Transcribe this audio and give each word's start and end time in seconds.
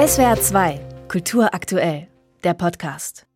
SWR 0.00 0.40
2, 0.40 0.80
Kultur 1.08 1.52
aktuell, 1.52 2.08
der 2.42 2.54
Podcast. 2.54 3.26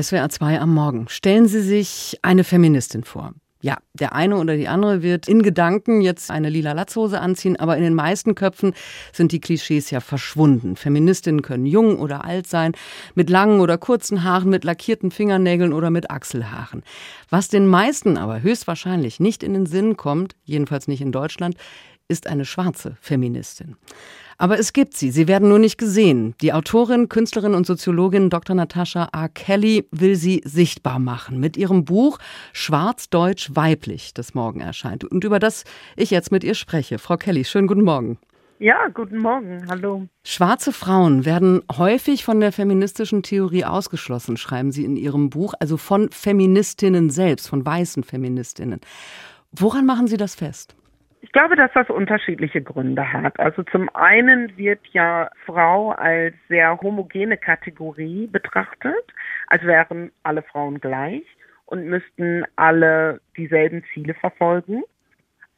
SWR 0.00 0.30
2 0.30 0.58
am 0.58 0.72
Morgen. 0.72 1.06
Stellen 1.10 1.48
Sie 1.48 1.60
sich 1.60 2.18
eine 2.22 2.44
Feministin 2.44 3.04
vor. 3.04 3.34
Ja, 3.60 3.76
der 3.92 4.14
eine 4.14 4.38
oder 4.38 4.56
die 4.56 4.68
andere 4.68 5.02
wird 5.02 5.28
in 5.28 5.42
Gedanken 5.42 6.00
jetzt 6.00 6.30
eine 6.30 6.48
lila 6.48 6.72
Latzhose 6.72 7.20
anziehen, 7.20 7.56
aber 7.56 7.76
in 7.76 7.82
den 7.82 7.92
meisten 7.92 8.34
Köpfen 8.34 8.72
sind 9.12 9.32
die 9.32 9.40
Klischees 9.40 9.90
ja 9.90 10.00
verschwunden. 10.00 10.76
Feministinnen 10.76 11.42
können 11.42 11.66
jung 11.66 11.98
oder 11.98 12.24
alt 12.24 12.46
sein, 12.46 12.72
mit 13.14 13.28
langen 13.28 13.60
oder 13.60 13.76
kurzen 13.76 14.24
Haaren, 14.24 14.48
mit 14.48 14.64
lackierten 14.64 15.10
Fingernägeln 15.10 15.74
oder 15.74 15.90
mit 15.90 16.10
Achselhaaren. 16.10 16.84
Was 17.28 17.48
den 17.48 17.66
meisten 17.66 18.16
aber 18.16 18.40
höchstwahrscheinlich 18.40 19.20
nicht 19.20 19.42
in 19.42 19.52
den 19.52 19.66
Sinn 19.66 19.98
kommt, 19.98 20.36
jedenfalls 20.44 20.88
nicht 20.88 21.02
in 21.02 21.12
Deutschland, 21.12 21.56
ist 22.08 22.26
eine 22.26 22.44
schwarze 22.44 22.96
Feministin. 23.00 23.76
Aber 24.36 24.58
es 24.58 24.72
gibt 24.72 24.96
sie, 24.96 25.10
sie 25.10 25.28
werden 25.28 25.48
nur 25.48 25.58
nicht 25.58 25.78
gesehen. 25.78 26.34
Die 26.40 26.52
Autorin, 26.52 27.08
Künstlerin 27.08 27.54
und 27.54 27.66
Soziologin 27.66 28.30
Dr. 28.30 28.56
Natascha 28.56 29.08
A. 29.12 29.28
Kelly 29.28 29.86
will 29.90 30.16
sie 30.16 30.42
sichtbar 30.44 30.98
machen 30.98 31.38
mit 31.38 31.56
ihrem 31.56 31.84
Buch 31.84 32.18
Schwarz-Deutsch 32.52 33.50
weiblich, 33.54 34.12
das 34.12 34.34
morgen 34.34 34.60
erscheint 34.60 35.04
und 35.04 35.24
über 35.24 35.38
das 35.38 35.64
ich 35.96 36.10
jetzt 36.10 36.32
mit 36.32 36.44
ihr 36.44 36.54
spreche. 36.54 36.98
Frau 36.98 37.16
Kelly, 37.16 37.44
schönen 37.44 37.68
guten 37.68 37.84
Morgen. 37.84 38.18
Ja, 38.60 38.88
guten 38.88 39.18
Morgen, 39.18 39.66
hallo. 39.68 40.06
Schwarze 40.24 40.72
Frauen 40.72 41.24
werden 41.24 41.62
häufig 41.76 42.24
von 42.24 42.38
der 42.40 42.52
feministischen 42.52 43.22
Theorie 43.22 43.64
ausgeschlossen, 43.64 44.36
schreiben 44.36 44.70
Sie 44.70 44.84
in 44.84 44.96
Ihrem 44.96 45.28
Buch, 45.28 45.54
also 45.58 45.76
von 45.76 46.08
Feministinnen 46.10 47.10
selbst, 47.10 47.48
von 47.48 47.66
weißen 47.66 48.04
Feministinnen. 48.04 48.80
Woran 49.50 49.86
machen 49.86 50.06
Sie 50.06 50.16
das 50.16 50.36
fest? 50.36 50.76
Glaube, 51.34 51.56
dass 51.56 51.72
das 51.72 51.90
unterschiedliche 51.90 52.62
Gründe 52.62 53.12
hat. 53.12 53.40
Also 53.40 53.64
zum 53.64 53.88
einen 53.92 54.56
wird 54.56 54.78
ja 54.92 55.28
Frau 55.44 55.90
als 55.90 56.36
sehr 56.48 56.80
homogene 56.80 57.36
Kategorie 57.36 58.28
betrachtet, 58.28 59.12
als 59.48 59.64
wären 59.64 60.12
alle 60.22 60.42
Frauen 60.42 60.78
gleich 60.78 61.24
und 61.66 61.86
müssten 61.86 62.44
alle 62.54 63.20
dieselben 63.36 63.82
Ziele 63.92 64.14
verfolgen. 64.14 64.84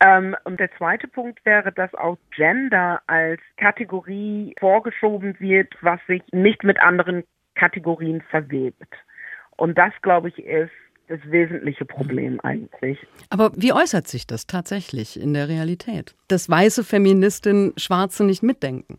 Ähm, 0.02 0.34
und 0.44 0.60
der 0.60 0.74
zweite 0.78 1.08
Punkt 1.08 1.44
wäre, 1.44 1.70
dass 1.72 1.94
auch 1.94 2.16
Gender 2.34 3.02
als 3.06 3.42
Kategorie 3.58 4.54
vorgeschoben 4.58 5.38
wird, 5.40 5.74
was 5.82 6.00
sich 6.06 6.22
nicht 6.32 6.64
mit 6.64 6.80
anderen 6.80 7.22
Kategorien 7.54 8.22
verwebt. 8.30 8.94
Und 9.58 9.76
das, 9.76 9.92
glaube 10.00 10.30
ich, 10.30 10.38
ist 10.42 10.72
das 11.08 11.20
wesentliche 11.30 11.84
Problem 11.84 12.40
eigentlich. 12.40 12.98
Aber 13.30 13.52
wie 13.56 13.72
äußert 13.72 14.06
sich 14.08 14.26
das 14.26 14.46
tatsächlich 14.46 15.20
in 15.20 15.34
der 15.34 15.48
Realität? 15.48 16.14
Dass 16.28 16.50
weiße 16.50 16.84
Feministinnen 16.84 17.72
Schwarze 17.76 18.24
nicht 18.24 18.42
mitdenken? 18.42 18.98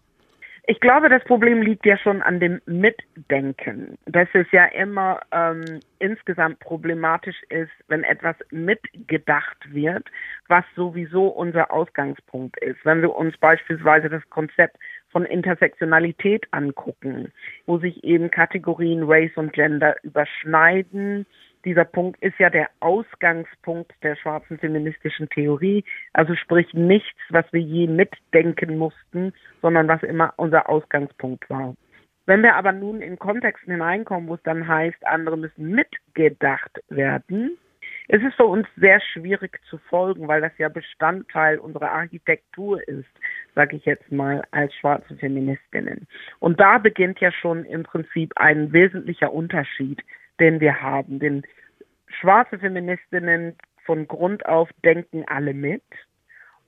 Ich 0.70 0.82
glaube, 0.82 1.08
das 1.08 1.24
Problem 1.24 1.62
liegt 1.62 1.86
ja 1.86 1.98
schon 1.98 2.22
an 2.22 2.42
dem 2.42 2.60
Mitdenken. 2.66 3.98
Dass 4.06 4.28
es 4.34 4.48
ja 4.52 4.66
immer 4.66 5.22
ähm, 5.32 5.80
insgesamt 6.00 6.60
problematisch 6.60 7.42
ist, 7.48 7.72
wenn 7.88 8.04
etwas 8.04 8.36
mitgedacht 8.52 9.74
wird, 9.74 10.04
was 10.50 10.66
sowieso 10.76 11.28
unser 11.28 11.72
Ausgangspunkt 11.72 12.60
ist. 12.62 12.84
Wenn 12.84 13.02
wir 13.02 13.16
uns 13.16 13.38
beispielsweise 13.38 14.10
das 14.10 14.30
Konzept 14.30 14.76
von 15.10 15.24
Intersektionalität 15.24 16.46
angucken, 16.52 17.32
wo 17.66 17.78
sich 17.78 18.04
eben 18.04 18.30
Kategorien 18.30 19.04
Race 19.04 19.32
und 19.38 19.54
Gender 19.54 19.96
überschneiden, 20.04 21.26
dieser 21.68 21.84
Punkt 21.84 22.24
ist 22.24 22.40
ja 22.40 22.50
der 22.50 22.70
Ausgangspunkt 22.80 23.92
der 24.02 24.16
schwarzen 24.16 24.58
feministischen 24.58 25.28
Theorie, 25.28 25.84
also 26.14 26.34
sprich 26.34 26.74
nichts, 26.74 27.20
was 27.30 27.46
wir 27.52 27.60
je 27.60 27.88
mitdenken 27.88 28.78
mussten, 28.78 29.34
sondern 29.62 29.90
was 29.90 30.02
immer 30.02 30.34
unser 30.38 30.70
Ausgangspunkt 30.70 31.50
war. 31.50 31.76
Wenn 32.26 32.42
wir 32.42 32.56
aber 32.56 32.72
nun 32.72 33.02
in 33.02 33.20
Kontexten 33.20 33.74
hineinkommen, 33.74 34.30
wo 34.30 34.36
es 34.36 34.44
dann 34.44 34.66
heißt, 34.66 35.06
andere 35.06 35.38
müssen 35.38 35.72
mitgedacht 35.72 36.80
werden, 36.88 37.58
ist 38.08 38.24
es 38.24 38.34
für 38.36 38.46
uns 38.46 38.66
sehr 38.78 39.02
schwierig 39.02 39.60
zu 39.70 39.78
folgen, 39.90 40.30
weil 40.30 40.40
das 40.40 40.58
ja 40.58 40.70
Bestandteil 40.70 41.60
unserer 41.60 41.92
Architektur 41.92 42.86
ist, 42.88 43.10
sage 43.56 43.76
ich 43.76 43.84
jetzt 43.84 44.10
mal, 44.10 44.44
als 44.52 44.74
schwarze 44.76 45.18
Feministinnen. 45.18 46.08
Und 46.40 46.62
da 46.62 46.78
beginnt 46.78 47.20
ja 47.20 47.34
schon 47.34 47.66
im 47.66 47.84
Prinzip 47.84 48.32
ein 48.38 48.72
wesentlicher 48.72 49.34
Unterschied 49.34 50.02
den 50.40 50.60
wir 50.60 50.82
haben. 50.82 51.20
Denn 51.20 51.44
schwarze 52.20 52.60
Feministinnen 52.60 53.56
von 53.86 54.08
Grund 54.08 54.46
auf 54.46 54.70
denken 54.84 55.24
alle 55.28 55.54
mit. 55.54 55.84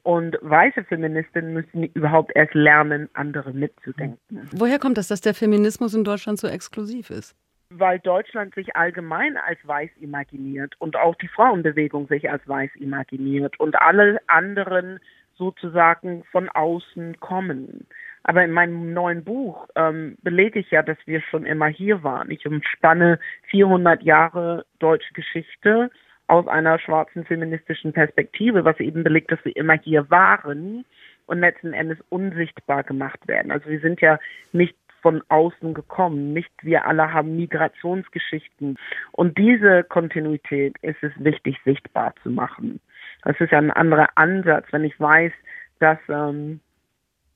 Und 0.04 0.38
weiße 0.42 0.86
Feministinnen 0.86 1.54
müssen 1.54 1.84
überhaupt 1.84 2.32
erst 2.34 2.54
lernen, 2.54 3.10
andere 3.14 3.52
mitzudenken. 3.54 4.50
Woher 4.52 4.80
kommt 4.80 4.98
das, 4.98 5.10
dass 5.10 5.22
der 5.22 5.34
Feminismus 5.34 5.94
in 5.94 6.04
Deutschland 6.04 6.40
so 6.40 6.48
exklusiv 6.48 7.10
ist? 7.10 7.36
Weil 7.70 8.00
Deutschland 8.00 8.56
sich 8.56 8.76
allgemein 8.76 9.38
als 9.38 9.60
weiß 9.64 9.92
imaginiert 10.00 10.74
und 10.80 10.96
auch 10.96 11.16
die 11.16 11.28
Frauenbewegung 11.28 12.08
sich 12.08 12.30
als 12.32 12.48
weiß 12.48 12.72
imaginiert 12.76 13.60
und 13.60 13.80
alle 13.80 14.20
anderen 14.28 15.00
sozusagen 15.38 16.24
von 16.32 16.50
außen 16.50 17.20
kommen. 17.20 17.86
Aber 18.24 18.44
in 18.44 18.52
meinem 18.52 18.94
neuen 18.94 19.24
Buch 19.24 19.68
ähm, 19.76 20.18
belege 20.22 20.60
ich 20.60 20.72
ja, 20.72 20.84
dass 20.84 20.98
wir 21.06 21.22
schon 21.22 21.46
immer 21.46 21.68
hier 21.68 22.04
waren. 22.04 22.32
Ich 22.32 22.46
umspanne 22.46 23.20
400 23.50 24.04
Jahre 24.04 24.66
deutsche 24.80 25.14
Geschichte 25.14 25.90
aus 26.28 26.48
einer 26.48 26.78
schwarzen 26.80 27.26
feministischen 27.26 27.92
Perspektive, 27.92 28.64
was 28.66 28.80
eben 28.80 29.04
belegt, 29.04 29.32
dass 29.32 29.44
wir 29.44 29.56
immer 29.56 29.78
hier 29.80 30.10
waren 30.10 30.86
und 31.26 31.40
letzten 31.40 31.74
Endes 31.74 31.98
unsichtbar 32.10 32.84
gemacht 32.84 33.28
werden. 33.28 33.52
Also 33.52 33.70
wir 33.70 33.80
sind 33.80 34.02
ja 34.02 34.20
nicht 34.52 34.76
von 35.02 35.24
außen 35.30 35.74
gekommen. 35.74 36.34
Nicht 36.34 36.52
wir 36.62 36.86
alle 36.86 37.14
haben 37.14 37.36
Migrationsgeschichten. 37.36 38.78
Und 39.12 39.38
diese 39.38 39.84
Kontinuität 39.84 40.76
ist 40.82 41.02
es 41.02 41.12
wichtig, 41.18 41.58
sichtbar 41.66 42.14
zu 42.24 42.30
machen. 42.30 42.80
Das 43.24 43.40
ist 43.40 43.52
ja 43.52 43.58
ein 43.58 43.72
anderer 43.72 44.10
Ansatz, 44.16 44.66
wenn 44.72 44.84
ich 44.84 45.00
weiß, 45.00 45.32
dass 45.80 45.98
ähm, 46.10 46.60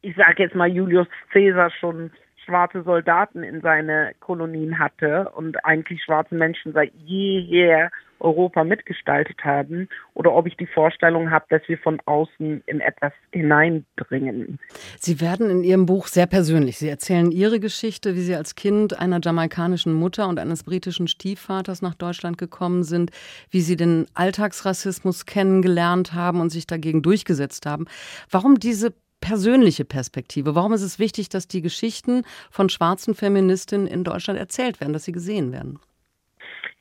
ich 0.04 0.16
sage 0.16 0.44
jetzt 0.44 0.56
mal, 0.56 0.70
Julius 0.70 1.08
Caesar 1.32 1.72
schon 1.72 2.12
schwarze 2.46 2.84
Soldaten 2.84 3.42
in 3.42 3.62
seine 3.62 4.12
Kolonien 4.20 4.78
hatte 4.78 5.32
und 5.36 5.64
eigentlich 5.66 6.04
schwarze 6.04 6.36
Menschen 6.36 6.74
seit 6.74 6.94
jeher 6.94 7.90
Europa 8.20 8.64
mitgestaltet 8.64 9.44
haben 9.44 9.90
oder 10.14 10.34
ob 10.34 10.48
ich 10.48 10.56
die 10.56 10.66
Vorstellung 10.66 11.30
habe, 11.30 11.46
dass 11.50 11.62
wir 11.68 11.78
von 11.78 12.00
außen 12.06 12.64
in 12.66 12.80
etwas 12.80 13.12
hineindringen. 13.32 14.60
Sie 14.98 15.20
werden 15.20 15.50
in 15.50 15.64
Ihrem 15.64 15.86
Buch 15.86 16.08
sehr 16.08 16.26
persönlich. 16.26 16.78
Sie 16.78 16.88
erzählen 16.88 17.32
Ihre 17.32 17.60
Geschichte, 17.60 18.16
wie 18.16 18.22
Sie 18.22 18.36
als 18.36 18.56
Kind 18.56 18.98
einer 18.98 19.20
jamaikanischen 19.22 19.94
Mutter 19.94 20.28
und 20.28 20.40
eines 20.40 20.64
britischen 20.64 21.08
Stiefvaters 21.08 21.82
nach 21.82 21.96
Deutschland 21.96 22.38
gekommen 22.38 22.84
sind, 22.84 23.12
wie 23.50 23.62
Sie 23.62 23.76
den 23.76 24.06
Alltagsrassismus 24.14 25.26
kennengelernt 25.26 26.14
haben 26.14 26.40
und 26.40 26.50
sich 26.50 26.66
dagegen 26.66 27.02
durchgesetzt 27.02 27.66
haben. 27.66 27.88
Warum 28.30 28.56
diese 28.56 28.94
persönliche 29.24 29.86
Perspektive? 29.86 30.54
Warum 30.54 30.74
ist 30.74 30.82
es 30.82 31.00
wichtig, 31.00 31.30
dass 31.30 31.48
die 31.48 31.62
Geschichten 31.62 32.24
von 32.52 32.68
schwarzen 32.68 33.16
Feministinnen 33.16 33.88
in 33.88 34.04
Deutschland 34.04 34.38
erzählt 34.38 34.82
werden, 34.82 34.92
dass 34.92 35.06
sie 35.06 35.14
gesehen 35.14 35.54
werden? 35.54 35.80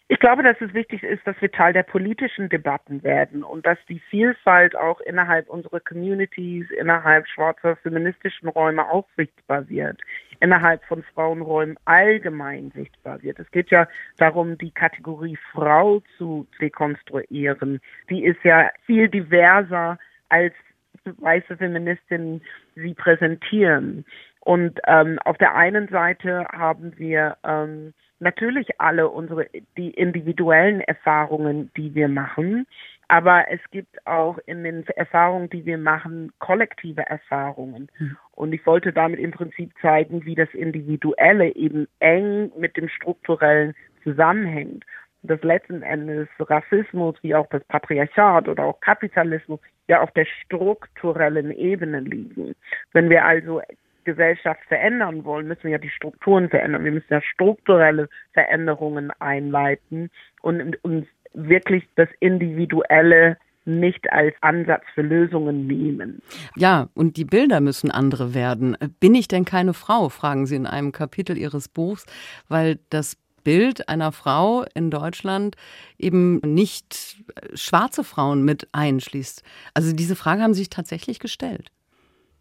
Ich 0.08 0.19
glaube, 0.19 0.42
dass 0.42 0.60
es 0.60 0.75
wichtig 0.75 1.04
ist, 1.04 1.25
dass 1.25 1.41
wir 1.41 1.50
Teil 1.50 1.72
der 1.72 1.84
politischen 1.84 2.48
Debatten 2.48 3.02
werden 3.04 3.44
und 3.44 3.64
dass 3.64 3.78
die 3.88 4.00
Vielfalt 4.10 4.76
auch 4.76 5.00
innerhalb 5.00 5.48
unserer 5.48 5.81
Communities, 5.81 6.66
innerhalb 6.72 7.26
schwarzer 7.28 7.76
feministischen 7.76 8.48
Räume 8.48 8.91
auch 8.91 9.06
sichtbar 9.16 9.66
wird, 9.70 9.98
innerhalb 10.41 10.84
von 10.84 11.04
Frauenräumen 11.14 11.78
allgemein 11.84 12.72
sichtbar 12.75 13.22
wird. 13.22 13.38
Es 13.38 13.50
geht 13.52 13.70
ja 13.70 13.88
darum, 14.19 14.58
die 14.58 14.72
Kategorie 14.72 15.38
Frau 15.52 16.02
zu 16.19 16.47
dekonstruieren. 16.60 17.81
Die 18.10 18.25
ist 18.25 18.42
ja 18.42 18.70
viel 18.84 19.08
diverser 19.08 19.98
als 20.28 20.52
weiße 21.04 21.56
Feministinnen 21.56 22.42
sie 22.74 22.94
präsentieren. 22.94 24.04
Und 24.40 24.80
ähm, 24.86 25.18
auf 25.24 25.38
der 25.38 25.54
einen 25.54 25.88
Seite 25.88 26.46
haben 26.52 26.99
wir 26.99 27.37
ähm, 27.44 27.93
natürlich 28.19 28.81
alle 28.81 29.08
unsere 29.08 29.46
die 29.76 29.90
individuellen 29.90 30.81
Erfahrungen, 30.81 31.70
die 31.76 31.94
wir 31.94 32.08
machen, 32.08 32.66
aber 33.08 33.50
es 33.50 33.60
gibt 33.70 34.06
auch 34.06 34.38
in 34.46 34.64
den 34.64 34.87
Erfahrungen, 34.96 35.50
die 35.50 35.66
wir 35.66 35.76
machen, 35.76 36.32
kollektive 36.38 37.02
Erfahrungen. 37.02 37.88
Mhm. 37.98 38.16
Und 38.32 38.55
ich 38.55 38.64
wollte 38.64 38.93
damit 38.93 39.20
im 39.20 39.32
Prinzip 39.32 39.70
zeigen, 39.82 40.25
wie 40.25 40.34
das 40.34 40.48
Individuelle 40.55 41.55
eben 41.55 41.87
eng 42.00 42.50
mit 42.56 42.76
dem 42.76 42.88
Strukturellen 42.88 43.75
zusammenhängt 44.02 44.84
dass 45.22 45.42
letzten 45.42 45.82
Endes 45.82 46.28
Rassismus 46.38 47.16
wie 47.22 47.34
auch 47.34 47.46
das 47.50 47.62
Patriarchat 47.64 48.48
oder 48.48 48.64
auch 48.64 48.80
Kapitalismus 48.80 49.60
ja 49.88 50.00
auf 50.00 50.10
der 50.12 50.26
strukturellen 50.44 51.50
Ebene 51.52 52.00
liegen. 52.00 52.54
Wenn 52.92 53.08
wir 53.08 53.24
also 53.24 53.60
Gesellschaft 54.04 54.60
verändern 54.66 55.24
wollen, 55.24 55.46
müssen 55.46 55.64
wir 55.64 55.72
ja 55.72 55.78
die 55.78 55.90
Strukturen 55.90 56.48
verändern. 56.48 56.84
Wir 56.84 56.92
müssen 56.92 57.12
ja 57.12 57.22
strukturelle 57.22 58.08
Veränderungen 58.32 59.12
einleiten 59.20 60.10
und 60.40 60.82
uns 60.84 61.06
wirklich 61.34 61.84
das 61.94 62.08
Individuelle 62.20 63.36
nicht 63.64 64.10
als 64.12 64.34
Ansatz 64.40 64.82
für 64.94 65.02
Lösungen 65.02 65.69
nehmen. 65.69 66.20
Ja, 66.56 66.88
und 66.94 67.16
die 67.16 67.24
Bilder 67.24 67.60
müssen 67.60 67.92
andere 67.92 68.34
werden. 68.34 68.76
Bin 68.98 69.14
ich 69.14 69.28
denn 69.28 69.44
keine 69.44 69.72
Frau, 69.72 70.08
fragen 70.08 70.46
Sie 70.46 70.56
in 70.56 70.66
einem 70.66 70.90
Kapitel 70.90 71.38
Ihres 71.38 71.69
Buchs, 71.69 72.04
weil 72.48 72.80
das 72.90 73.21
Bild 73.44 73.89
einer 73.89 74.12
Frau 74.12 74.65
in 74.75 74.91
Deutschland 74.91 75.56
eben 75.99 76.39
nicht 76.39 77.17
schwarze 77.55 78.05
Frauen 78.05 78.44
mit 78.44 78.69
einschließt. 78.73 79.43
Also 79.75 79.94
diese 79.94 80.17
Frage 80.17 80.43
haben 80.43 80.55
sich 80.55 80.71
tatsächlich 80.71 81.19
gestellt. 81.19 81.71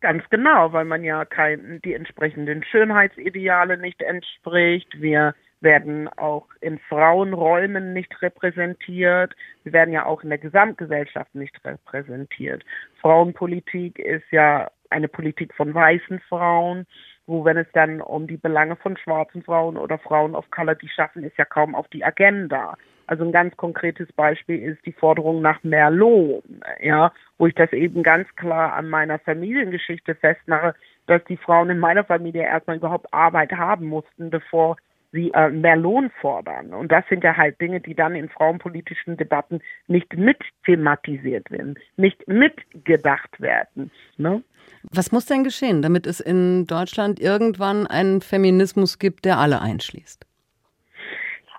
Ganz 0.02 0.24
genau, 0.32 0.74
weil 0.74 0.86
man 0.86 1.04
ja 1.04 1.26
kein, 1.26 1.80
die 1.86 1.94
entsprechenden 1.94 2.64
Schönheitsideale 2.64 3.78
nicht 3.78 4.02
entspricht. 4.02 5.00
Wir 5.00 5.36
werden 5.62 6.08
auch 6.18 6.48
in 6.60 6.80
Frauenräumen 6.90 7.94
nicht 7.94 8.20
repräsentiert. 8.22 9.36
Wir 9.64 9.74
werden 9.74 9.94
ja 9.94 10.06
auch 10.06 10.24
in 10.24 10.30
der 10.30 10.40
Gesamtgesellschaft 10.40 11.36
nicht 11.36 11.64
repräsentiert. 11.64 12.64
Frauenpolitik 13.00 14.00
ist 14.00 14.26
ja 14.32 14.72
eine 14.90 15.08
Politik 15.08 15.54
von 15.54 15.74
weißen 15.74 16.20
Frauen, 16.28 16.88
wo 17.28 17.46
wenn 17.46 17.58
es 17.58 17.68
dann 17.74 18.02
um 18.02 18.28
die 18.28 18.38
Belange 18.38 18.76
von 18.76 18.98
schwarzen 18.98 19.44
Frauen 19.44 19.78
oder 19.78 19.98
Frauen 19.98 20.36
of 20.36 20.50
Color, 20.52 20.76
die 20.76 20.90
schaffen, 20.90 21.24
ist 21.24 21.38
ja 21.38 21.46
kaum 21.46 21.76
auf 21.76 21.88
die 21.90 22.04
Agenda. 22.04 22.76
Also 23.08 23.26
ein 23.26 23.32
ganz 23.32 23.56
konkretes 23.58 24.12
Beispiel 24.14 24.62
ist 24.62 24.86
die 24.86 24.94
Forderung 24.94 25.42
nach 25.42 25.64
mehr 25.64 25.90
Lohn, 25.90 26.62
ja, 26.82 27.12
wo 27.38 27.48
ich 27.48 27.56
das 27.56 27.74
eben 27.74 28.04
ganz 28.04 28.28
klar 28.36 28.74
an 28.74 28.90
meiner 28.90 29.20
Familiengeschichte 29.20 30.16
festmache, 30.16 30.76
dass 31.08 31.24
die 31.26 31.38
Frauen 31.38 31.70
in 31.70 31.80
meiner 31.80 32.06
Familie 32.06 32.44
erstmal 32.44 32.78
überhaupt 32.78 33.14
Arbeit 33.14 33.52
haben 33.52 33.88
mussten, 33.88 34.30
bevor 34.30 34.78
sie 35.12 35.32
äh, 35.34 35.50
mehr 35.50 35.76
Lohn 35.76 36.10
fordern. 36.22 36.74
Und 36.74 36.92
das 36.92 37.04
sind 37.10 37.24
ja 37.24 37.36
halt 37.36 37.60
Dinge, 37.60 37.82
die 37.82 37.96
dann 37.96 38.16
in 38.16 38.30
frauenpolitischen 38.30 39.18
Debatten 39.18 39.62
nicht 39.88 40.16
mit 40.16 40.38
thematisiert 40.66 41.52
werden, 41.52 41.76
nicht 41.98 42.28
mitgedacht 42.28 43.42
werden. 43.42 43.92
Ne? 44.18 44.42
Was 44.92 45.12
muss 45.12 45.26
denn 45.26 45.44
geschehen, 45.44 45.82
damit 45.82 46.08
es 46.08 46.20
in 46.20 46.68
Deutschland 46.68 47.20
irgendwann 47.20 47.88
einen 47.88 48.22
Feminismus 48.22 49.00
gibt, 49.00 49.26
der 49.26 49.38
alle 49.38 49.62
einschließt? 49.62 50.26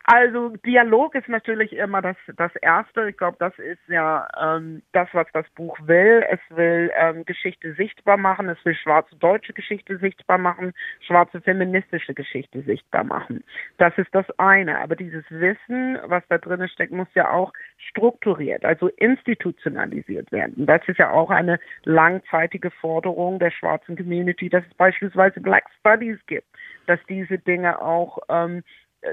Also 0.05 0.57
Dialog 0.67 1.15
ist 1.15 1.29
natürlich 1.29 1.73
immer 1.75 2.03
das, 2.03 2.17
das 2.37 2.55
Erste. 2.57 3.09
Ich 3.09 3.17
glaube, 3.17 3.37
das 3.39 3.57
ist 3.59 3.81
ja 3.87 4.27
ähm, 4.41 4.83
das, 4.93 5.09
was 5.13 5.27
das 5.33 5.49
Buch 5.51 5.79
will. 5.87 6.25
Es 6.29 6.41
will 6.51 6.91
ähm, 6.97 7.25
Geschichte 7.25 7.75
sichtbar 7.75 8.17
machen, 8.17 8.49
es 8.49 8.63
will 8.65 8.75
schwarze 8.75 9.15
deutsche 9.17 9.53
Geschichte 9.53 9.99
sichtbar 9.99 10.39
machen, 10.39 10.73
schwarze 11.07 11.41
feministische 11.41 12.15
Geschichte 12.15 12.63
sichtbar 12.63 13.05
machen. 13.05 13.45
Das 13.79 13.97
ist 13.97 14.13
das 14.13 14.27
eine. 14.39 14.81
Aber 14.81 14.97
dieses 14.97 15.25
Wissen, 15.31 15.99
was 16.07 16.25
da 16.29 16.39
drin 16.39 16.67
steckt, 16.69 16.93
muss 16.93 17.09
ja 17.15 17.31
auch 17.31 17.53
strukturiert, 17.79 18.65
also 18.65 18.89
institutionalisiert 18.89 20.33
werden. 20.33 20.67
Das 20.67 20.83
ist 20.89 20.99
ja 20.99 21.11
auch 21.11 21.31
eine 21.31 21.61
langzeitige 21.85 22.71
Forderung 22.71 23.39
der 23.39 23.51
schwarzen 23.51 23.97
Community, 23.97 24.49
dass 24.49 24.65
es 24.69 24.75
beispielsweise 24.75 25.41
Black 25.41 25.65
Studies 25.79 26.19
gibt, 26.27 26.49
dass 26.87 26.99
diese 27.09 27.39
Dinge 27.39 27.81
auch 27.81 28.19
ähm, 28.29 28.65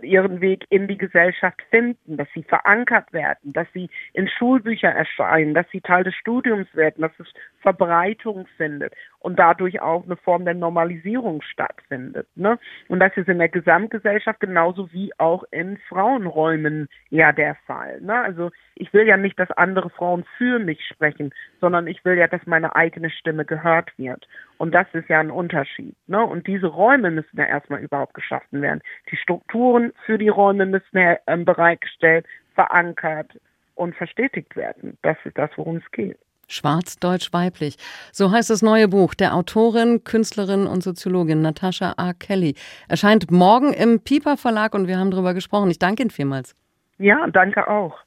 ihren 0.01 0.41
Weg 0.41 0.65
in 0.69 0.88
die 0.88 0.97
Gesellschaft 0.97 1.62
finden, 1.69 2.18
dass 2.18 2.27
sie 2.33 2.44
verankert 2.44 3.12
werden, 3.12 3.53
dass 3.53 3.68
sie 3.74 3.89
in 4.13 4.27
Schulbüchern 4.27 4.95
erscheinen, 4.95 5.53
dass 5.53 5.69
sie 5.71 5.81
Teil 5.81 6.03
des 6.03 6.15
Studiums 6.15 6.68
werden, 6.75 7.01
dass 7.01 7.12
es 7.19 7.27
Verbreitung 7.62 8.47
findet 8.57 8.94
und 9.19 9.38
dadurch 9.38 9.81
auch 9.81 10.06
eine 10.06 10.15
Form 10.15 10.45
der 10.45 10.53
Normalisierung 10.53 11.41
stattfindet. 11.41 12.27
Ne? 12.36 12.59
Und 12.88 13.00
das 13.00 13.15
ist 13.18 13.27
in 13.27 13.39
der 13.39 13.50
Gesamtgesellschaft 13.50 14.39
genauso 14.39 14.91
wie 14.94 15.12
auch 15.18 15.44
in 15.51 15.77
Frauenräumen 15.89 16.88
ja 17.09 17.31
der 17.31 17.56
Fall. 17.65 18.00
Ne? 18.01 18.13
Also 18.13 18.51
ich 18.75 18.94
will 18.94 19.07
ja 19.07 19.18
nicht, 19.18 19.39
dass 19.39 19.51
andere 19.51 19.89
Frauen 19.89 20.24
für 20.38 20.59
mich 20.59 20.85
sprechen, 20.85 21.33
sondern 21.59 21.88
ich 21.88 22.06
will 22.06 22.18
ja, 22.18 22.27
dass 22.27 22.45
meine 22.45 22.75
eigene 22.75 23.09
Stimme 23.09 23.44
gehört 23.44 23.92
wird. 23.97 24.27
Und 24.59 24.75
das 24.75 24.88
ist 24.91 25.07
ja 25.07 25.21
ein 25.21 25.31
Unterschied. 25.31 25.95
Ne? 26.07 26.23
Und 26.23 26.45
diese 26.45 26.67
Räume 26.67 27.11
müssen 27.11 27.38
ja 27.38 27.45
erstmal 27.45 27.79
überhaupt 27.79 28.13
geschaffen 28.13 28.61
werden. 28.61 28.81
Die 29.09 29.15
Strukturen 29.15 29.94
für 30.06 30.17
die 30.17 30.27
Räume 30.27 30.65
müssen 30.65 30.97
ja 30.97 31.17
ähm, 31.27 31.45
bereitgestellt, 31.45 32.25
verankert 32.56 33.31
und 33.75 33.95
verstetigt 33.95 34.57
werden. 34.57 34.97
Das 35.01 35.15
ist 35.23 35.38
das, 35.38 35.50
worum 35.56 35.77
es 35.77 35.91
geht. 35.91 36.19
Schwarz, 36.50 36.97
Deutsch, 36.97 37.31
Weiblich. 37.31 37.77
So 38.11 38.31
heißt 38.31 38.50
das 38.50 38.61
neue 38.61 38.89
Buch 38.89 39.13
der 39.13 39.33
Autorin, 39.33 40.03
Künstlerin 40.03 40.67
und 40.67 40.83
Soziologin 40.83 41.41
Natascha 41.41 41.94
A. 41.95 42.11
Kelly. 42.11 42.56
Erscheint 42.89 43.31
morgen 43.31 43.71
im 43.71 44.03
Piper 44.03 44.35
Verlag 44.35 44.75
und 44.75 44.88
wir 44.88 44.97
haben 44.97 45.11
darüber 45.11 45.33
gesprochen. 45.33 45.71
Ich 45.71 45.79
danke 45.79 46.03
Ihnen 46.03 46.09
vielmals. 46.09 46.53
Ja, 46.97 47.25
danke 47.27 47.65
auch. 47.69 47.97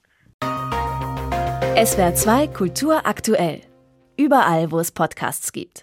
SWR 1.83 2.15
2 2.15 2.49
Kultur 2.49 3.07
aktuell. 3.07 3.63
Überall, 4.19 4.71
wo 4.71 4.81
es 4.81 4.93
Podcasts 4.93 5.53
gibt. 5.53 5.81